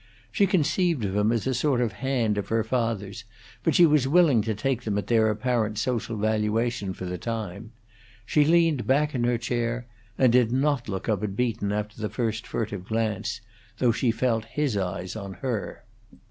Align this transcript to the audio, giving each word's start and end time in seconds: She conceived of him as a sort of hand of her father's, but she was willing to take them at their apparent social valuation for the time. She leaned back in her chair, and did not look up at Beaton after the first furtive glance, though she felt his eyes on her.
She 0.31 0.47
conceived 0.47 1.05
of 1.05 1.15
him 1.15 1.31
as 1.31 1.45
a 1.45 1.53
sort 1.53 1.79
of 1.79 1.91
hand 1.91 2.39
of 2.39 2.47
her 2.47 2.63
father's, 2.63 3.23
but 3.61 3.75
she 3.75 3.85
was 3.85 4.07
willing 4.07 4.41
to 4.41 4.55
take 4.55 4.81
them 4.81 4.97
at 4.97 5.05
their 5.05 5.29
apparent 5.29 5.77
social 5.77 6.17
valuation 6.17 6.91
for 6.95 7.05
the 7.05 7.19
time. 7.19 7.71
She 8.25 8.43
leaned 8.43 8.87
back 8.87 9.13
in 9.13 9.25
her 9.25 9.37
chair, 9.37 9.85
and 10.17 10.33
did 10.33 10.51
not 10.51 10.89
look 10.89 11.07
up 11.07 11.21
at 11.21 11.35
Beaton 11.35 11.71
after 11.71 12.01
the 12.01 12.09
first 12.09 12.47
furtive 12.47 12.85
glance, 12.85 13.41
though 13.77 13.91
she 13.91 14.09
felt 14.09 14.45
his 14.45 14.75
eyes 14.75 15.15
on 15.15 15.33
her. 15.35 15.83